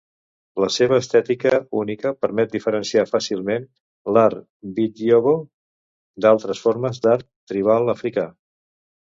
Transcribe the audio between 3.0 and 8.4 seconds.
fàcilment l'art bidyogo d'altres formes d'art tribal africà.